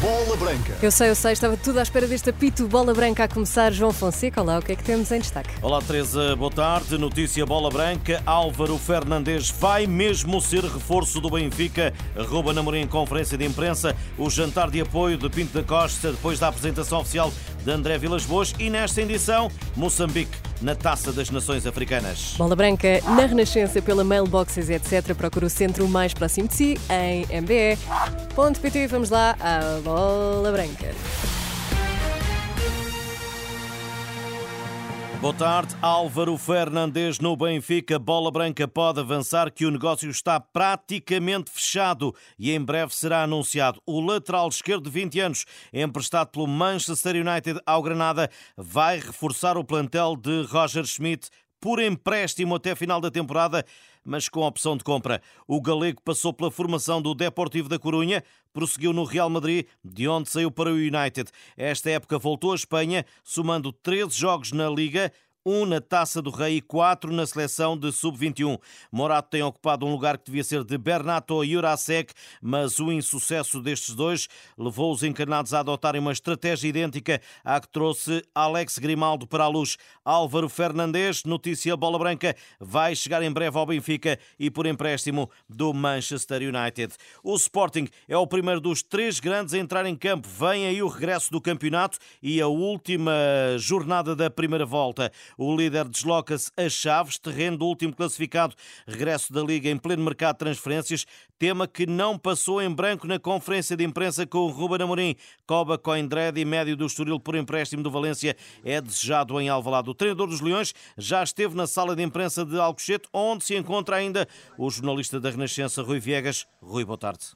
[0.00, 0.76] Bola Branca.
[0.82, 3.72] Eu sei, eu sei, estava tudo à espera deste apito Bola Branca a começar.
[3.72, 5.50] João Fonseca, olá, o que é que temos em destaque?
[5.62, 6.96] Olá, Teresa, boa tarde.
[6.98, 8.22] Notícia Bola Branca.
[8.26, 11.92] Álvaro Fernandes vai mesmo ser reforço do Benfica.
[12.14, 13.96] Ruba Namorim em conferência de imprensa.
[14.18, 17.32] O jantar de apoio de Pinto da Costa depois da apresentação oficial
[17.66, 18.54] de André Vilas Boas.
[18.58, 22.34] E nesta edição, Moçambique na Taça das Nações Africanas.
[22.38, 25.14] Bola Branca na Renascença pela mailboxes etc.
[25.14, 28.86] Procura o centro mais próximo de si em mbe.pt.
[28.86, 31.35] Vamos lá à Bola Branca.
[35.20, 37.98] Boa tarde, Álvaro Fernandes no Benfica.
[37.98, 43.80] Bola Branca pode avançar que o negócio está praticamente fechado e em breve será anunciado.
[43.86, 49.64] O lateral esquerdo de 20 anos, emprestado pelo Manchester United ao Granada, vai reforçar o
[49.64, 51.30] plantel de Roger Schmidt
[51.60, 53.64] por empréstimo até final da temporada,
[54.04, 55.20] mas com opção de compra.
[55.46, 60.28] O galego passou pela formação do Deportivo da Corunha, prosseguiu no Real Madrid, de onde
[60.28, 61.30] saiu para o United.
[61.56, 65.12] Esta época voltou à Espanha, somando 13 jogos na Liga,
[65.46, 68.58] um na Taça do Rei e quatro na seleção de sub-21.
[68.90, 73.94] Morato tem ocupado um lugar que devia ser de Bernato Jurasek, mas o insucesso destes
[73.94, 79.44] dois levou os encarnados a adotarem uma estratégia idêntica à que trouxe Alex Grimaldo para
[79.44, 79.76] a luz.
[80.04, 85.72] Álvaro Fernandes, notícia bola branca, vai chegar em breve ao Benfica e por empréstimo do
[85.72, 86.92] Manchester United.
[87.22, 90.28] O Sporting é o primeiro dos três grandes a entrar em campo.
[90.28, 93.12] Vem aí o regresso do campeonato e a última
[93.58, 95.12] jornada da primeira volta.
[95.38, 98.54] O líder desloca-se a Chaves, terreno do último classificado.
[98.86, 101.04] Regresso da Liga em pleno mercado de transferências,
[101.38, 105.14] tema que não passou em branco na conferência de imprensa com o Ruben Amorim.
[105.46, 109.90] Coba Coindred e médio do Estoril por empréstimo do Valência é desejado em Alvalade.
[109.90, 113.96] O treinador dos Leões já esteve na sala de imprensa de Alcochete, onde se encontra
[113.96, 114.26] ainda
[114.56, 116.46] o jornalista da Renascença, Rui Viegas.
[116.62, 117.26] Rui, boa tarde.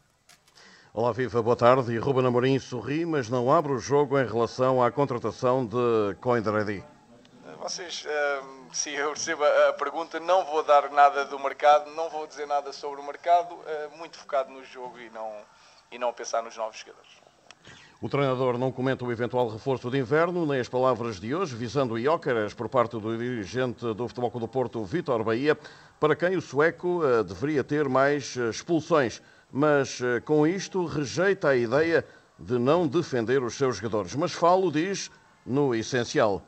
[0.95, 1.93] Olá, Viva, boa tarde.
[1.93, 6.83] E Ruben Amorim sorri, mas não abre o jogo em relação à contratação de Coindredi
[7.61, 12.27] vocês, uh, se eu recebo a pergunta, não vou dar nada do mercado, não vou
[12.27, 15.31] dizer nada sobre o mercado, uh, muito focado no jogo e não,
[15.93, 17.11] e não pensar nos novos jogadores.
[18.01, 21.99] O treinador não comenta o eventual reforço de inverno, nem as palavras de hoje, visando
[21.99, 25.57] Iócaras por parte do dirigente do Futebol Clube do Porto, Vítor Bahia,
[26.01, 29.21] para quem o sueco uh, deveria ter mais eh, expulsões.
[29.53, 32.07] Mas com isto rejeita a ideia
[32.39, 34.15] de não defender os seus jogadores.
[34.15, 35.11] Mas falo, diz,
[35.45, 36.41] no essencial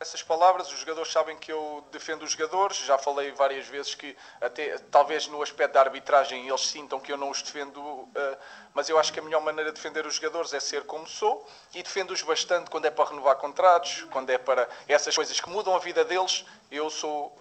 [0.00, 4.16] essas palavras, os jogadores sabem que eu defendo os jogadores, já falei várias vezes que
[4.40, 8.38] até talvez no aspecto da arbitragem eles sintam que eu não os defendo, eh,
[8.72, 11.46] mas eu acho que a melhor maneira de defender os jogadores é ser como sou
[11.74, 15.76] e defendo-os bastante quando é para renovar contratos, quando é para essas coisas que mudam
[15.76, 17.36] a vida deles, eu sou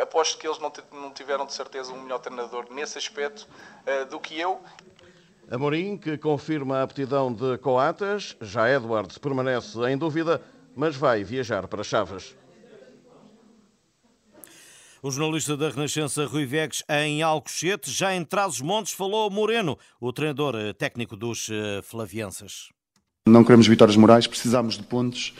[0.00, 0.60] aposto que eles
[0.92, 3.48] não tiveram de certeza um melhor treinador nesse aspecto
[3.84, 4.62] eh, do que eu.
[5.50, 10.40] Amorim, que confirma a aptidão de Coatas, já Edwards permanece em dúvida
[10.76, 12.34] mas vai viajar para Chaves.
[15.02, 20.54] O jornalista da Renascença Rui Vegas em Alcochete, já em Trás-os-Montes, falou Moreno, o treinador
[20.54, 22.68] eh, técnico dos eh, Flavienses.
[23.26, 25.34] Não queremos vitórias morais, precisamos de pontos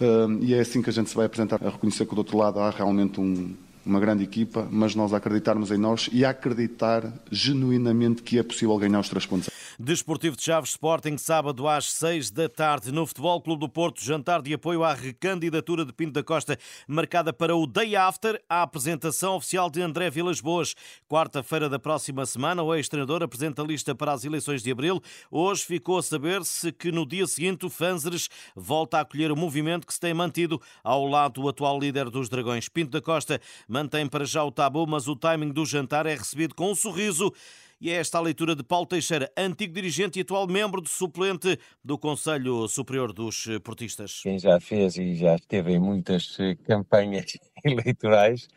[0.00, 2.38] eh, e é assim que a gente se vai apresentar a reconhecer que do outro
[2.38, 3.54] lado há realmente um,
[3.84, 9.00] uma grande equipa, mas nós acreditarmos em nós e acreditar genuinamente que é possível ganhar
[9.00, 9.50] os três pontos.
[9.78, 14.40] Desportivo de Chaves Sporting, sábado às seis da tarde, no Futebol Clube do Porto, jantar
[14.40, 19.36] de apoio à recandidatura de Pinto da Costa, marcada para o day after, a apresentação
[19.36, 20.74] oficial de André Vilas Boas.
[21.06, 24.98] Quarta-feira da próxima semana, o ex-treinador apresenta a lista para as eleições de abril.
[25.30, 29.86] Hoje ficou a saber-se que no dia seguinte o Fanzeres volta a acolher o movimento
[29.86, 32.66] que se tem mantido ao lado do atual líder dos Dragões.
[32.66, 33.38] Pinto da Costa
[33.68, 37.30] mantém para já o tabu, mas o timing do jantar é recebido com um sorriso.
[37.78, 41.58] E é esta a leitura de Paulo Teixeira, antigo dirigente e atual membro de suplente
[41.84, 44.20] do Conselho Superior dos Portistas.
[44.22, 48.48] Quem já fez e já esteve em muitas eh, campanhas eleitorais,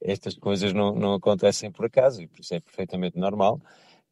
[0.00, 3.60] estas coisas não, não acontecem por acaso e por isso é perfeitamente normal.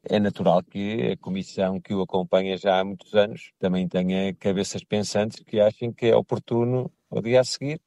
[0.03, 4.83] É natural que a comissão que o acompanha já há muitos anos também tenha cabeças
[4.83, 7.79] pensantes que achem que é oportuno, ao dia a seguir,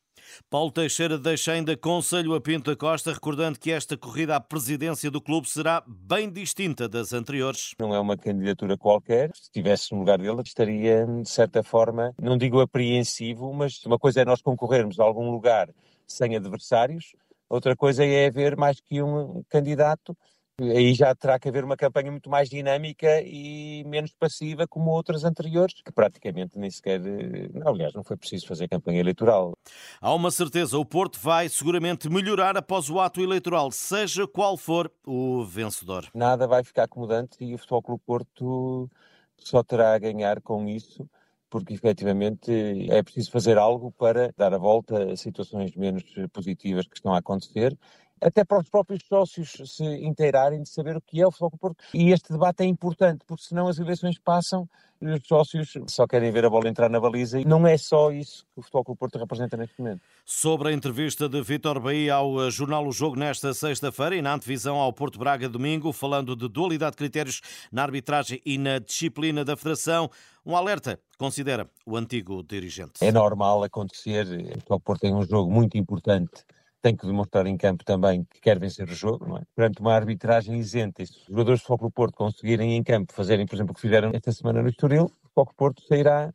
[0.48, 5.10] Paulo Teixeira deixa ainda conselho a Pinto da Costa, recordando que esta corrida à presidência
[5.10, 7.74] do clube será bem distinta das anteriores.
[7.78, 9.30] Não é uma candidatura qualquer.
[9.34, 14.22] Se estivesse no lugar dele, estaria, de certa forma, não digo apreensivo, mas uma coisa
[14.22, 15.68] é nós concorrermos a algum lugar
[16.06, 17.12] sem adversários,
[17.48, 20.16] outra coisa é haver mais que um candidato
[20.60, 25.24] Aí já terá que haver uma campanha muito mais dinâmica e menos passiva como outras
[25.24, 27.00] anteriores, que praticamente nem sequer.
[27.00, 29.54] Não, aliás, não foi preciso fazer campanha eleitoral.
[30.00, 34.92] Há uma certeza: o Porto vai seguramente melhorar após o ato eleitoral, seja qual for
[35.06, 36.06] o vencedor.
[36.14, 38.90] Nada vai ficar acomodante e o Futebol Clube Porto
[39.38, 41.08] só terá a ganhar com isso
[41.48, 46.94] porque efetivamente é preciso fazer algo para dar a volta a situações menos positivas que
[46.94, 47.76] estão a acontecer
[48.20, 51.84] até para os próprios sócios se inteirarem de saber o que é o Futebol Porto.
[51.94, 54.68] E este debate é importante, porque senão as eleições passam
[55.00, 58.12] e os sócios só querem ver a bola entrar na baliza e não é só
[58.12, 60.02] isso que o Futebol Porto representa neste momento.
[60.26, 64.34] Sobre a entrevista de Vítor Bahia ao eh, jornal O Jogo nesta sexta-feira e na
[64.34, 67.40] antevisão ao Porto Braga domingo, falando de dualidade de critérios
[67.72, 70.10] na arbitragem e na disciplina da Federação,
[70.44, 72.92] um alerta, considera o antigo dirigente.
[73.00, 76.44] É normal acontecer, o Futebol Porto tem um jogo muito importante
[76.82, 79.42] tem que demonstrar em campo também que quer vencer o jogo, não é?
[79.54, 83.54] Perante uma arbitragem isenta, se os jogadores do Foco Porto conseguirem em campo fazerem, por
[83.54, 86.32] exemplo, o que fizeram esta semana no Estoril, o Foco Porto sairá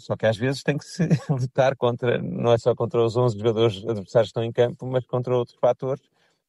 [0.00, 3.38] só que às vezes tem que se lutar contra, não é só contra os 11
[3.38, 6.02] jogadores adversários que estão em campo, mas contra outros fatores.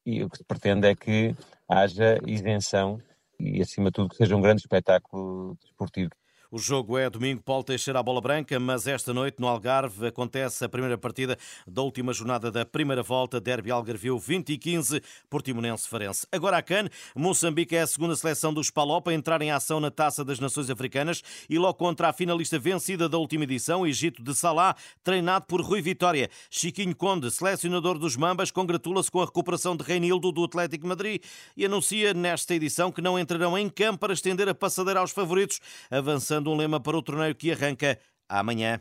[0.04, 1.36] E o que se pretende é que
[1.70, 3.00] haja isenção
[3.40, 6.10] e, acima de tudo, que seja um grande espetáculo desportivo.
[6.54, 10.66] O jogo é domingo, Paulo Teixeira à bola branca, mas esta noite no Algarve acontece
[10.66, 15.88] a primeira partida da última jornada da primeira volta, Derby Algarvio 20 e 15, Portimonense
[15.88, 16.28] Farense.
[16.30, 19.90] Agora a CAN, Moçambique é a segunda seleção dos Palop a entrar em ação na
[19.90, 24.36] Taça das Nações Africanas e logo contra a finalista vencida da última edição, Egito de
[24.36, 24.76] Salá,
[25.06, 26.30] treinado por Rui Vitória.
[26.50, 31.24] Chiquinho Conde, selecionador dos Mambas, congratula-se com a recuperação de Reinildo do Atlético Madrid
[31.56, 35.62] e anuncia nesta edição que não entrarão em campo para estender a passadeira aos favoritos,
[35.90, 37.98] avançando um lema para o torneio que arranca
[38.28, 38.80] amanhã.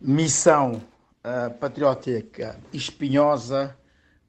[0.00, 0.82] Missão
[1.24, 3.76] uh, patriótica espinhosa,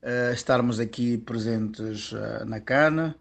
[0.02, 3.16] uh, estarmos aqui presentes uh, na Cana.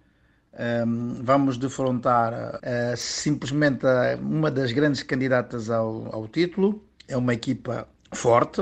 [0.87, 2.61] Um, vamos defrontar
[2.97, 3.85] simplesmente
[4.21, 6.81] uma das grandes candidatas ao, ao, título.
[7.09, 8.61] É uma equipa forte,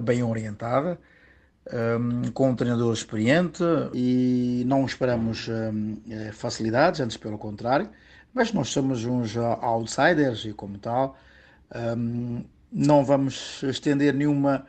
[0.00, 0.98] bem orientada,
[1.70, 6.00] um, com um treinador experiente e não esperamos um,
[6.32, 7.90] facilidades, antes pelo contrário
[8.34, 11.16] mas nós somos uns outsiders e, como tal,
[11.96, 14.66] um, não vamos estender nenhuma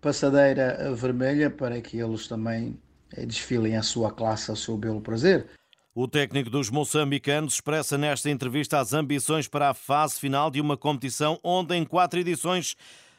[0.00, 2.78] passadeira vermelha para que eles também
[3.12, 5.46] eh, desfilem a sua classe, a seu belo prazer.
[5.94, 10.76] O técnico dos moçambicanos expressa nesta entrevista as ambições para a fase final de uma
[10.76, 12.76] competição onde, em quatro edições,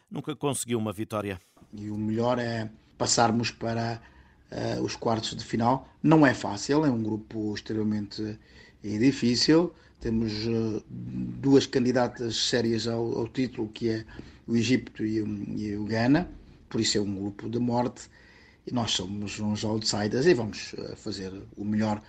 [0.10, 1.40] nunca conseguiu uma vitória.
[1.74, 4.02] E o melhor é passarmos para
[4.52, 5.90] uh, os quartos de final.
[6.02, 8.40] Não é fácil, é um grupo extremamente
[8.84, 9.74] é difícil.
[10.00, 14.06] Temos uh, duas candidatas sérias ao, ao, título, que é
[14.48, 16.30] o Egito e, e o Ghana,
[16.70, 18.10] por isso é um grupo de morte.
[18.66, 22.02] E nós somos uns outsiders e vamos uh, fazer o melhor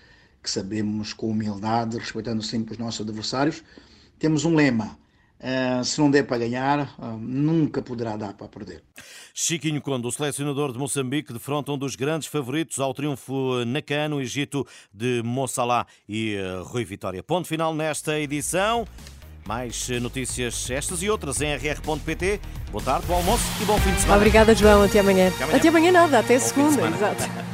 [0.43, 3.65] que sabemos com humildade, respeitando sempre os nossos adversários.
[4.19, 4.97] Temos um lema:
[5.41, 8.83] Uh, se não der para ganhar, uh, nunca poderá dar para perder.
[9.33, 14.11] Chiquinho Conde, o selecionador de Moçambique, defronta um dos grandes favoritos ao triunfo na CAN,
[14.11, 17.23] no Egito de Moçalá e uh, Rui Vitória.
[17.23, 18.87] Ponto final nesta edição.
[19.47, 22.39] Mais notícias estas e outras em rr.pt.
[22.71, 24.19] Boa tarde, bom almoço e bom fim de semana.
[24.19, 24.83] Obrigada, João.
[24.83, 25.29] Até amanhã.
[25.29, 26.19] Até amanhã, Até amanhã nada.
[26.19, 26.87] Até bom segunda.
[26.87, 27.50] Exato.